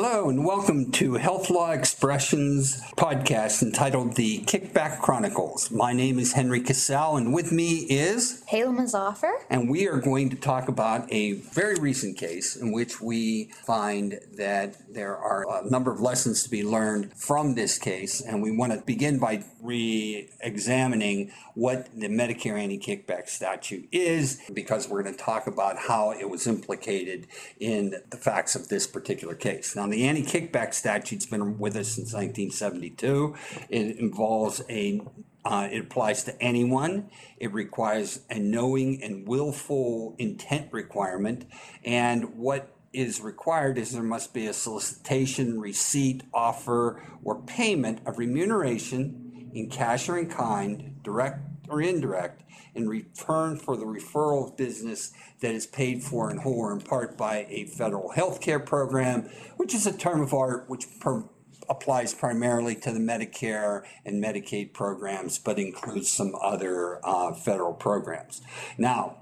[0.00, 5.70] Hello, and welcome to Health Law Expressions podcast entitled The Kickback Chronicles.
[5.70, 9.32] My name is Henry Casale, and with me is Hala Mazaffer.
[9.48, 14.20] And we are going to talk about a very recent case in which we find
[14.36, 18.20] that there are a number of lessons to be learned from this case.
[18.20, 24.40] And we want to begin by re examining what the Medicare anti kickback statute is,
[24.52, 27.26] because we're going to talk about how it was implicated
[27.58, 29.74] in the facts of this particular case.
[29.74, 33.34] Now, the anti kickback statute's been with us since 1972.
[33.68, 35.00] It involves a
[35.44, 37.08] uh, it applies to anyone.
[37.38, 41.46] It requires a knowing and willful intent requirement.
[41.84, 48.18] And what is required is there must be a solicitation, receipt, offer, or payment of
[48.18, 52.42] remuneration in cash or in kind, direct or indirect,
[52.74, 56.80] in return for the referral of business that is paid for in whole or in
[56.80, 59.22] part by a federal health care program,
[59.56, 61.24] which is a term of art which per-
[61.68, 68.40] applies primarily to the Medicare and Medicaid programs, but includes some other uh, federal programs.
[68.78, 69.18] Now,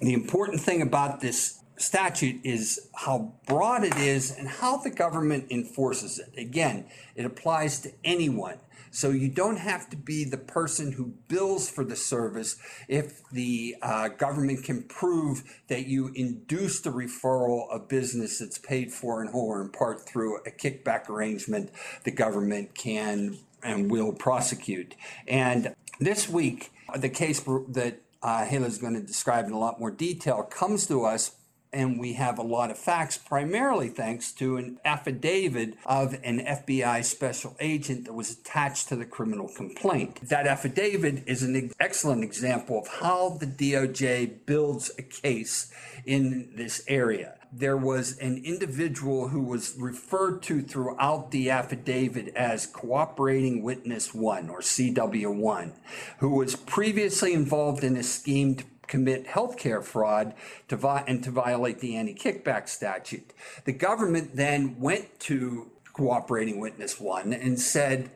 [0.00, 5.46] the important thing about this statute is how broad it is and how the government
[5.50, 6.38] enforces it.
[6.38, 8.58] Again, it applies to anyone.
[8.90, 12.56] So you don't have to be the person who bills for the service
[12.88, 18.92] if the uh, government can prove that you induced the referral of business that's paid
[18.92, 21.70] for in whole or in part through a kickback arrangement.
[22.04, 24.94] The government can and will prosecute.
[25.28, 29.90] And this week, the case that uh, is going to describe in a lot more
[29.90, 31.36] detail comes to us
[31.72, 37.04] and we have a lot of facts, primarily thanks to an affidavit of an FBI
[37.04, 40.28] special agent that was attached to the criminal complaint.
[40.28, 45.72] That affidavit is an excellent example of how the DOJ builds a case
[46.04, 47.36] in this area.
[47.52, 54.48] There was an individual who was referred to throughout the affidavit as cooperating witness one
[54.48, 55.72] or CW1,
[56.18, 60.34] who was previously involved in a scheme to commit healthcare fraud
[60.68, 63.32] to vi- and to violate the anti kickback statute.
[63.64, 68.10] The government then went to cooperating witness one and said,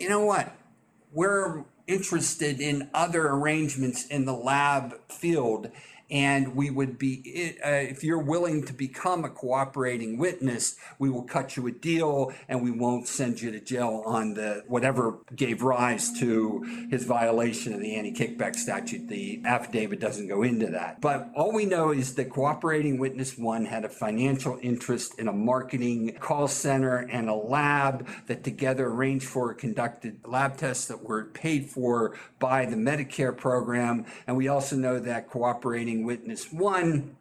[0.00, 0.56] you know what?
[1.12, 5.70] We're interested in other arrangements in the lab field
[6.10, 11.24] and we would be uh, if you're willing to become a cooperating witness we will
[11.24, 15.62] cut you a deal and we won't send you to jail on the whatever gave
[15.62, 19.08] rise to his violation of the anti-kickback statute.
[19.08, 21.00] The affidavit doesn't go into that.
[21.00, 25.32] But all we know is that cooperating witness one had a financial interest in a
[25.32, 31.24] marketing call center and a lab that together arranged for conducted lab tests that were
[31.24, 34.04] paid for by the medicare program.
[34.26, 37.16] And we also know that cooperating witness one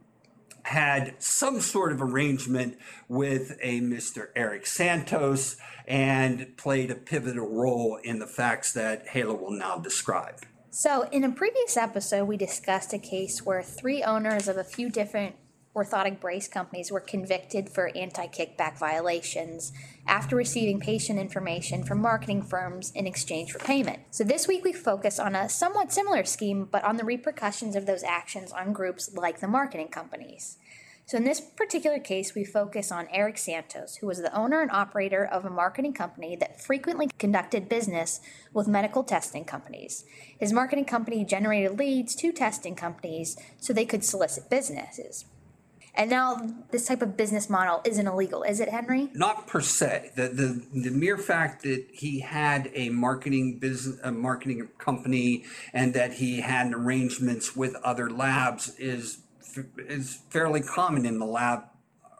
[0.64, 2.78] had some sort of arrangement
[3.08, 4.28] with a Mr.
[4.36, 5.56] Eric Santos
[5.88, 10.42] and played a pivotal role in the facts that Hala will now describe.
[10.70, 14.90] So, in a previous episode, we discussed a case where three owners of a few
[14.90, 15.36] different
[15.78, 19.72] orthotic brace companies were convicted for anti kickback violations
[20.08, 24.00] after receiving patient information from marketing firms in exchange for payment.
[24.10, 27.86] So, this week we focus on a somewhat similar scheme, but on the repercussions of
[27.86, 30.58] those actions on groups like the marketing companies.
[31.06, 34.72] So, in this particular case, we focus on Eric Santos, who was the owner and
[34.72, 38.20] operator of a marketing company that frequently conducted business
[38.52, 40.04] with medical testing companies.
[40.40, 45.26] His marketing company generated leads to testing companies so they could solicit businesses.
[45.97, 49.09] And now this type of business model isn't illegal, is it, Henry?
[49.13, 50.12] Not per se.
[50.16, 55.96] The the, the mere fact that he had a marketing business, a marketing company, and
[55.96, 59.22] that he had arrangements with other labs is
[59.78, 61.63] is fairly common in the lab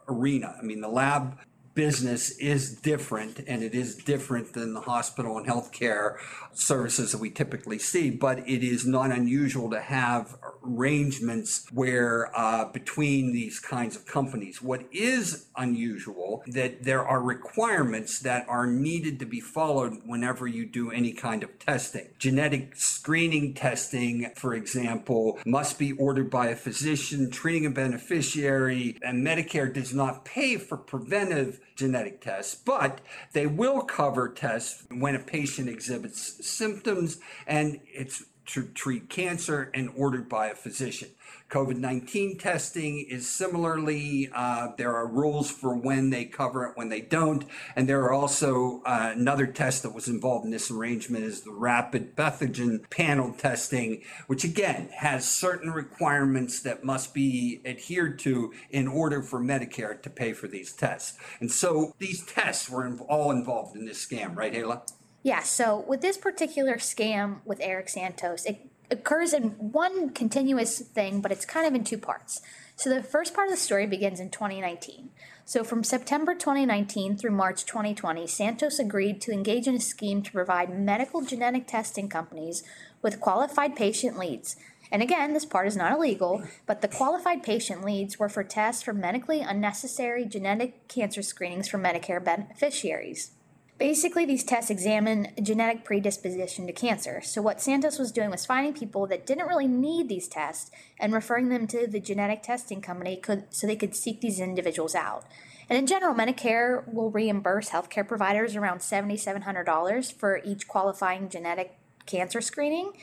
[0.08, 0.56] arena.
[0.60, 1.38] I mean, the lab
[1.78, 6.16] business is different and it is different than the hospital and healthcare
[6.52, 12.66] services that we typically see, but it is not unusual to have arrangements where uh,
[12.66, 14.62] between these kinds of companies.
[14.62, 20.66] What is unusual that there are requirements that are needed to be followed whenever you
[20.66, 22.08] do any kind of testing.
[22.20, 29.26] Genetic screening testing, for example, must be ordered by a physician treating a beneficiary, and
[29.26, 33.02] Medicare does not pay for preventive genetic tests, but
[33.34, 39.90] they will cover tests when a patient exhibits symptoms and it's to treat cancer and
[39.96, 41.10] ordered by a physician.
[41.50, 46.90] COVID 19 testing is similarly, uh, there are rules for when they cover it, when
[46.90, 47.46] they don't.
[47.76, 51.52] And there are also uh, another test that was involved in this arrangement is the
[51.52, 58.88] rapid pathogen panel testing, which again has certain requirements that must be adhered to in
[58.88, 61.18] order for Medicare to pay for these tests.
[61.40, 64.82] And so these tests were all involved in this scam, right, Hala?
[65.28, 71.20] Yeah, so with this particular scam with Eric Santos, it occurs in one continuous thing,
[71.20, 72.40] but it's kind of in two parts.
[72.78, 75.10] So the first part of the story begins in 2019.
[75.44, 80.32] So from September 2019 through March 2020, Santos agreed to engage in a scheme to
[80.32, 82.64] provide medical genetic testing companies
[83.02, 84.56] with qualified patient leads.
[84.94, 88.82] And again, this part is not illegal, but the qualified patient leads were for tests
[88.82, 93.32] for medically unnecessary genetic cancer screenings for Medicare beneficiaries.
[93.78, 97.22] Basically, these tests examine genetic predisposition to cancer.
[97.22, 101.14] So, what Santos was doing was finding people that didn't really need these tests and
[101.14, 105.26] referring them to the genetic testing company could, so they could seek these individuals out.
[105.70, 111.78] And in general, Medicare will reimburse healthcare providers around $7,700 for each qualifying genetic
[112.08, 112.94] cancer screening.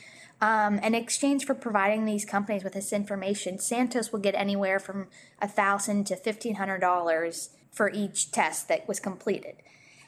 [0.40, 5.06] Um, in exchange for providing these companies with this information, Santos will get anywhere from
[5.38, 9.56] 1,000 to $1,500 for each test that was completed.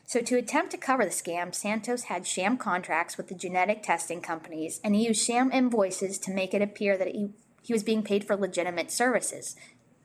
[0.08, 4.20] So, to attempt to cover the scam, Santos had sham contracts with the genetic testing
[4.20, 7.30] companies, and he used sham invoices to make it appear that he,
[7.62, 9.56] he was being paid for legitimate services,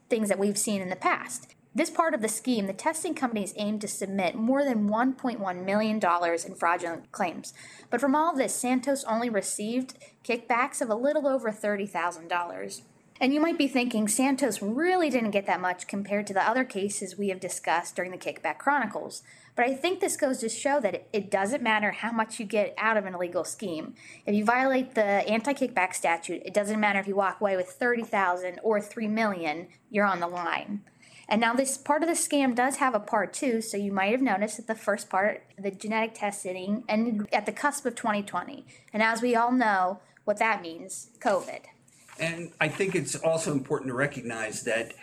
[0.10, 1.54] things that we've seen in the past.
[1.76, 6.02] This part of the scheme, the testing companies aimed to submit more than $1.1 million
[6.04, 7.54] in fraudulent claims.
[7.92, 9.94] But from all this, Santos only received
[10.26, 12.82] kickbacks of a little over $30,000.
[13.22, 16.66] And you might be thinking Santos really didn't get that much compared to the other
[16.66, 19.22] cases we have discussed during the Kickback Chronicles.
[19.56, 22.74] But I think this goes to show that it doesn't matter how much you get
[22.78, 23.96] out of an illegal scheme.
[24.26, 28.60] If you violate the anti-kickback statute, it doesn't matter if you walk away with 30,000
[28.64, 30.82] or 3 million, you're on the line.
[31.28, 34.12] And now this part of the scam does have a part two, so you might
[34.12, 38.66] have noticed that the first part, the genetic testing, ended at the cusp of 2020.
[38.92, 41.62] And as we all know, what that means, COVID.
[42.20, 44.94] And I think it's also important to recognize that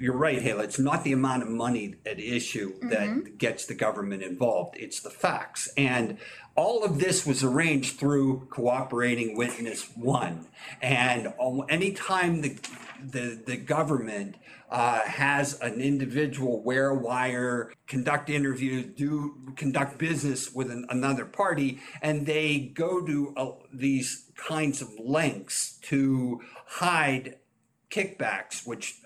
[0.00, 0.64] you're right, Hala.
[0.64, 3.36] It's not the amount of money at issue that mm-hmm.
[3.36, 4.76] gets the government involved.
[4.78, 5.68] It's the facts.
[5.76, 6.18] And
[6.54, 10.48] all of this was arranged through cooperating witness one.
[10.82, 11.32] And
[11.68, 12.58] anytime the
[13.02, 14.36] the, the government
[14.70, 21.24] uh, has an individual wear a wire, conduct interviews, do conduct business with an, another
[21.24, 27.36] party, and they go to uh, these kinds of lengths to hide
[27.90, 28.96] kickbacks, which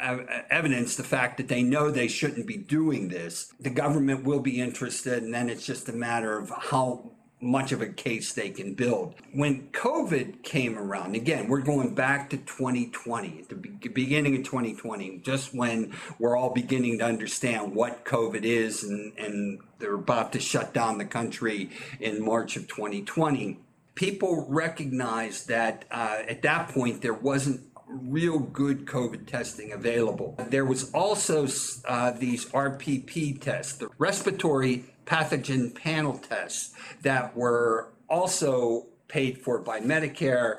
[0.00, 3.52] evidence the fact that they know they shouldn't be doing this.
[3.60, 7.82] The government will be interested, and then it's just a matter of how much of
[7.82, 9.14] a case they can build.
[9.32, 15.18] When COVID came around, again, we're going back to 2020, at the beginning of 2020,
[15.18, 20.40] just when we're all beginning to understand what COVID is, and, and they're about to
[20.40, 21.70] shut down the country
[22.00, 23.58] in March of 2020
[23.94, 27.60] people recognized that uh, at that point there wasn't
[27.94, 30.36] real good COVID testing available.
[30.48, 31.46] There was also
[31.86, 39.80] uh, these RPP tests, the respiratory pathogen panel tests, that were also paid for by
[39.80, 40.56] Medicare.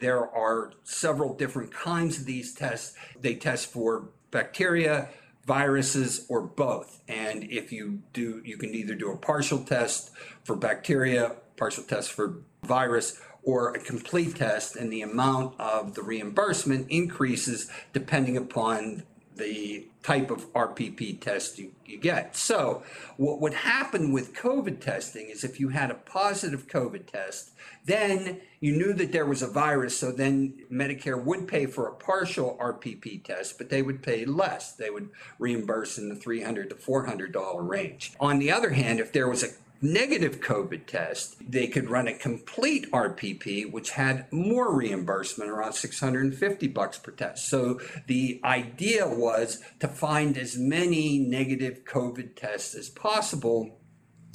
[0.00, 2.96] There are several different kinds of these tests.
[3.20, 5.08] They test for bacteria,
[5.46, 7.02] viruses, or both.
[7.08, 10.10] And if you do, you can either do a partial test
[10.44, 16.02] for bacteria, partial test for virus, or a complete test, and the amount of the
[16.02, 19.02] reimbursement increases depending upon
[19.40, 22.36] the type of RPP test you, you get.
[22.36, 22.82] So,
[23.16, 27.50] what would happen with COVID testing is if you had a positive COVID test,
[27.84, 31.94] then you knew that there was a virus, so then Medicare would pay for a
[31.94, 34.72] partial RPP test, but they would pay less.
[34.72, 38.12] They would reimburse in the 300 to $400 range.
[38.20, 39.48] On the other hand, if there was a
[39.82, 46.68] negative COVID test, they could run a complete RPP, which had more reimbursement, around 650
[46.68, 47.48] bucks per test.
[47.48, 53.80] So the idea was to find as many negative COVID tests as possible,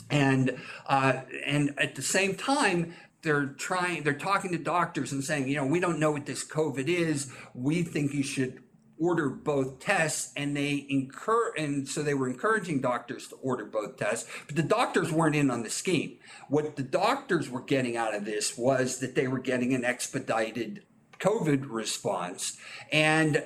[0.10, 2.94] and uh, and at the same time.
[3.22, 6.48] They're trying, they're talking to doctors and saying, you know, we don't know what this
[6.48, 7.34] COVID is.
[7.56, 8.62] We think you should
[9.00, 13.98] order both tests and they incur and so they were encouraging doctors to order both
[13.98, 16.18] tests but the doctors weren't in on the scheme.
[16.48, 20.84] What the doctors were getting out of this was that they were getting an expedited
[21.20, 22.58] covid response
[22.92, 23.44] and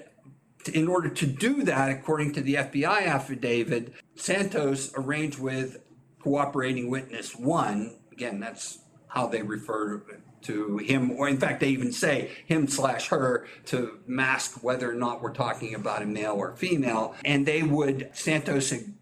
[0.74, 5.78] in order to do that according to the fbi affidavit santos arranged with
[6.20, 10.04] cooperating witness one again that's how they refer
[10.44, 14.96] to him, or in fact, they even say him slash her to mask whether or
[14.96, 17.16] not we're talking about a male or female.
[17.26, 18.94] And they would, Santos had,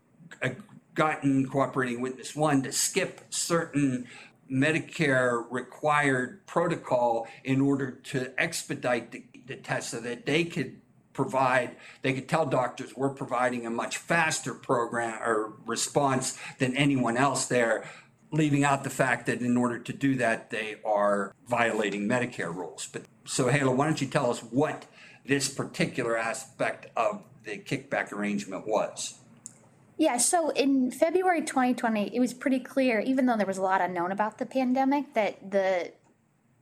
[0.42, 0.58] had
[0.94, 4.08] gotten cooperating witness one to skip certain
[4.52, 10.82] Medicare required protocol in order to expedite the, the test so that they could
[11.14, 17.18] provide, they could tell doctors we're providing a much faster program or response than anyone
[17.18, 17.90] else there,
[18.32, 22.88] leaving out the fact that in order to do that, they are violating Medicare rules.
[22.92, 24.86] But so, Hala, why don't you tell us what
[25.26, 29.20] this particular aspect of the kickback arrangement was?
[29.98, 33.82] Yeah, so in February 2020, it was pretty clear, even though there was a lot
[33.82, 35.92] unknown about the pandemic, that the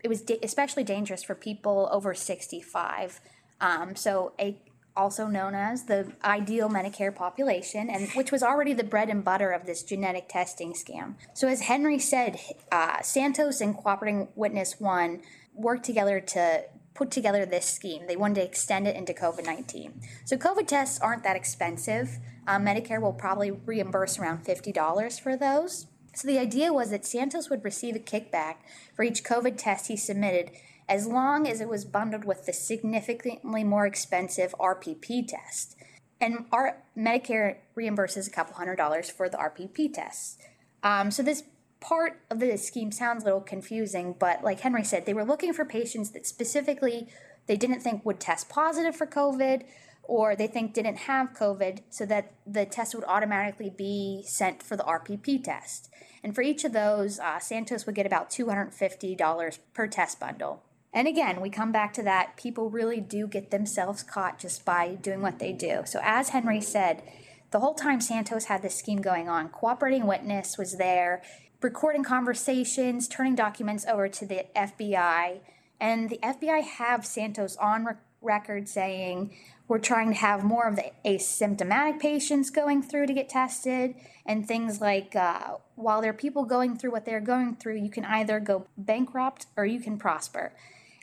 [0.03, 3.19] it was da- especially dangerous for people over 65.
[3.59, 4.55] Um, so a
[4.95, 9.51] also known as the ideal Medicare population, and which was already the bread and butter
[9.51, 11.15] of this genetic testing scam.
[11.33, 12.39] So, as Henry said,
[12.71, 15.21] uh, Santos and Cooperating Witness One
[15.53, 18.07] worked together to put together this scheme.
[18.07, 20.01] They wanted to extend it into COVID 19.
[20.23, 22.17] So, COVID tests aren't that expensive.
[22.47, 25.87] Um, Medicare will probably reimburse around $50 for those.
[26.13, 28.55] So, the idea was that Santos would receive a kickback
[28.95, 30.51] for each COVID test he submitted
[30.87, 35.75] as long as it was bundled with the significantly more expensive RPP test.
[36.21, 40.37] And our Medicare reimburses a couple hundred dollars for the RPP tests.
[40.83, 41.43] Um, so this
[41.79, 45.53] part of the scheme sounds a little confusing, but like Henry said, they were looking
[45.53, 47.07] for patients that specifically
[47.47, 49.63] they didn't think would test positive for COVID
[50.03, 54.77] or they think didn't have COVID so that the test would automatically be sent for
[54.77, 55.89] the RPP test.
[56.23, 60.63] And for each of those, uh, Santos would get about $250 per test bundle.
[60.95, 64.95] And again, we come back to that people really do get themselves caught just by
[64.95, 65.81] doing what they do.
[65.85, 67.03] So, as Henry said,
[67.51, 71.21] the whole time Santos had this scheme going on, cooperating witness was there,
[71.61, 75.41] recording conversations, turning documents over to the FBI.
[75.81, 79.35] And the FBI have Santos on re- record saying,
[79.67, 84.47] we're trying to have more of the asymptomatic patients going through to get tested, and
[84.47, 88.05] things like uh, while there are people going through what they're going through, you can
[88.05, 90.53] either go bankrupt or you can prosper.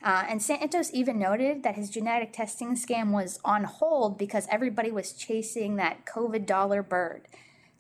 [0.03, 4.91] Uh, and Santos even noted that his genetic testing scam was on hold because everybody
[4.91, 7.29] was chasing that COVID dollar bird.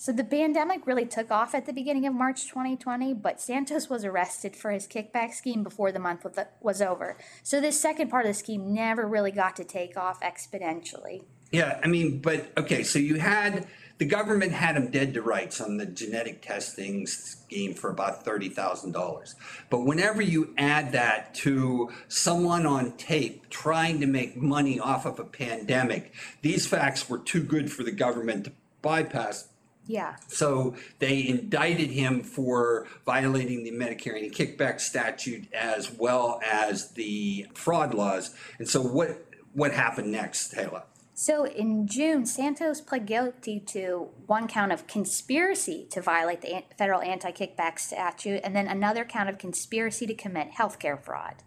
[0.02, 4.04] So the pandemic really took off at the beginning of March 2020, but Santos was
[4.04, 6.26] arrested for his kickback scheme before the month
[6.60, 7.16] was over.
[7.44, 11.22] So this second part of the scheme never really got to take off exponentially.
[11.52, 13.66] Yeah, I mean, but okay, so you had
[13.98, 19.34] the government had him dead to rights on the genetic testing scheme for about $30,000.
[19.70, 25.20] But whenever you add that to someone on tape trying to make money off of
[25.20, 29.48] a pandemic, these facts were too good for the government to bypass.
[29.86, 30.16] Yeah.
[30.26, 37.46] So they indicted him for violating the Medicare and kickback statute as well as the
[37.54, 38.34] fraud laws.
[38.58, 40.84] And so what what happened next, Hala?
[41.14, 47.02] So in June, Santos pled guilty to one count of conspiracy to violate the federal
[47.02, 51.42] anti kickback statute and then another count of conspiracy to commit healthcare fraud.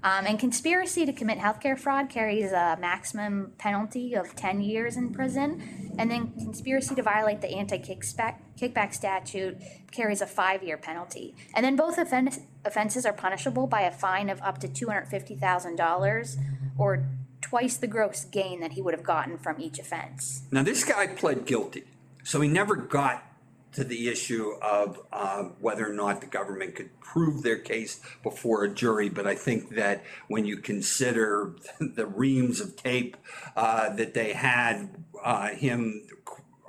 [0.00, 5.12] Um, and conspiracy to commit healthcare fraud carries a maximum penalty of 10 years in
[5.12, 5.94] prison.
[5.98, 9.58] And then conspiracy to violate the anti kickback statute
[9.90, 11.34] carries a five year penalty.
[11.54, 16.36] And then both offenses are punishable by a fine of up to $250,000
[16.78, 17.04] or
[17.48, 20.42] twice the gross gain that he would have gotten from each offense.
[20.50, 21.84] Now, this guy pled guilty,
[22.22, 23.24] so he never got
[23.72, 28.64] to the issue of uh, whether or not the government could prove their case before
[28.64, 29.08] a jury.
[29.08, 33.16] But I think that when you consider the reams of tape
[33.56, 34.90] uh, that they had,
[35.22, 36.06] uh, him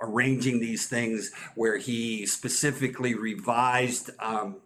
[0.02, 4.12] arranging these things where he specifically revised.
[4.20, 4.58] Um,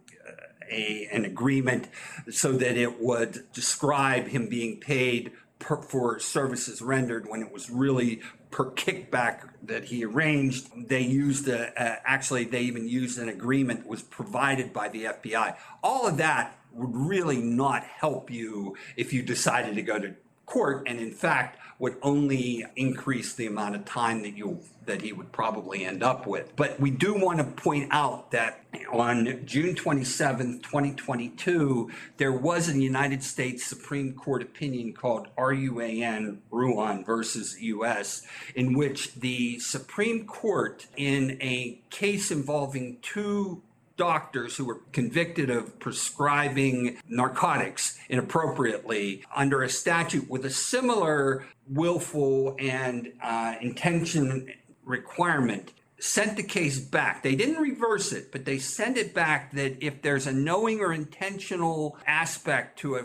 [0.70, 1.88] a, an agreement
[2.30, 5.30] so that it would describe him being paid
[5.64, 10.68] per, for services rendered when it was really per kickback that he arranged.
[10.88, 11.72] They used a,
[12.08, 15.56] actually they even used an agreement that was provided by the FBI.
[15.82, 20.14] All of that would really not help you if you decided to go to
[20.46, 25.12] court, and in fact would only increase the amount of time that you that he
[25.12, 26.54] would probably end up with.
[26.56, 32.78] But we do want to point out that on June 27, 2022, there was a
[32.78, 40.86] United States Supreme Court opinion called RUAN Ruan versus US, in which the Supreme Court,
[40.96, 43.62] in a case involving two
[43.96, 52.56] doctors who were convicted of prescribing narcotics inappropriately under a statute with a similar willful
[52.58, 54.52] and uh, intention
[54.84, 57.22] requirement sent the case back.
[57.22, 60.92] They didn't reverse it, but they sent it back that if there's a knowing or
[60.92, 63.04] intentional aspect to a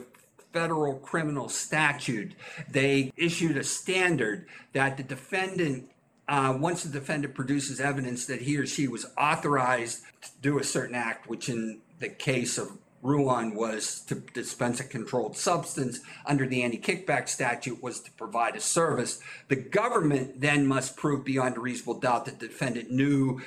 [0.52, 2.34] federal criminal statute,
[2.70, 5.90] they issued a standard that the defendant
[6.30, 10.64] uh, once the defendant produces evidence that he or she was authorized to do a
[10.64, 12.72] certain act, which in the case of
[13.02, 18.62] Ruan was to dispense a controlled substance under the anti-kickback statute was to provide a
[18.62, 19.20] service.
[19.48, 23.42] The government then must prove beyond a reasonable doubt that the defendant knew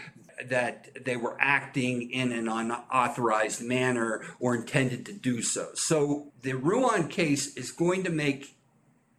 [0.48, 5.68] that they were acting in an unauthorized manner or intended to do so.
[5.74, 8.56] So the Ruan case is going to make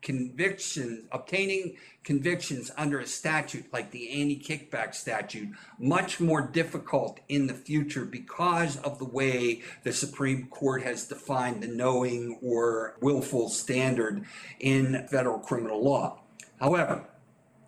[0.03, 7.53] conviction, obtaining convictions under a statute like the anti-kickback statute much more difficult in the
[7.53, 14.25] future because of the way the Supreme Court has defined the knowing or willful standard
[14.59, 16.19] in federal criminal law.
[16.59, 17.05] However,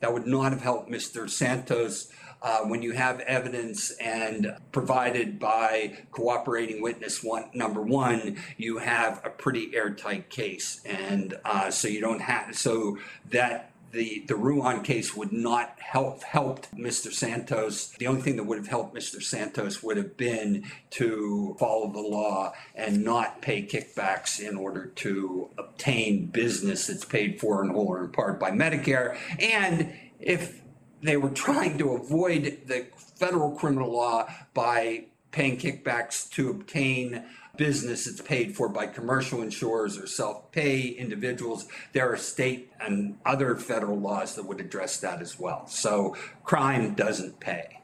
[0.01, 1.30] that would not have helped Mr.
[1.30, 2.12] Santos
[2.46, 9.20] uh, when you have evidence and provided by cooperating witness one number one, you have
[9.25, 13.00] a pretty airtight case, and uh, so you don't have so
[13.32, 17.12] that the the Ruan case would not help helped Mr.
[17.12, 17.88] Santos.
[17.98, 19.24] The only thing that would have helped Mr.
[19.24, 25.50] Santos would have been to follow the law and not pay kickbacks in order to
[25.58, 29.18] obtain business that's paid for in whole or in part by Medicare.
[29.40, 30.62] And if
[31.02, 37.25] they were trying to avoid the federal criminal law by paying kickbacks to obtain
[37.58, 41.68] business that's paid for by commercial insurers or self-pay individuals.
[41.94, 45.68] There are state and other federal laws that would address that as well.
[45.68, 47.82] So crime doesn't pay.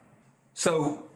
[0.53, 1.08] So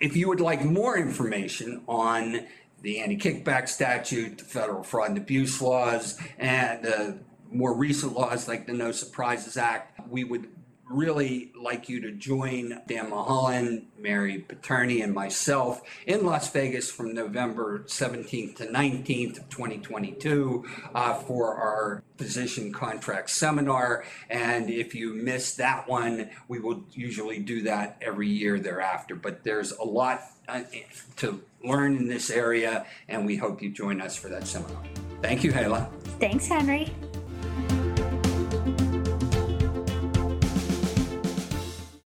[0.00, 2.46] if you would like more information on
[2.82, 7.12] the anti-kickback statute, the federal fraud and abuse laws, and uh,
[7.52, 10.48] more recent laws like the No Surprises Act, we would
[10.90, 17.14] really like you to join Dan Mulholland, Mary Paterni, and myself in Las Vegas from
[17.14, 24.04] November 17th to 19th of 2022 uh, for our physician contract seminar.
[24.28, 29.14] And if you miss that one, we will usually do that every year thereafter.
[29.14, 30.62] But there's a lot uh,
[31.18, 34.82] to learn in this area, and we hope you join us for that seminar.
[35.22, 35.88] Thank you, Hala.
[36.18, 36.92] Thanks, Henry.